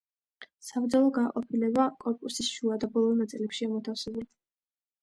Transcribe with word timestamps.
საბრძოლო 0.69 1.11
განყოფილება 1.17 1.87
კორპუსის 2.07 2.51
შუა 2.57 2.81
და 2.87 2.91
ბოლო 2.97 3.13
ნაწილებშია 3.21 3.73
მოთავსებული. 3.77 4.31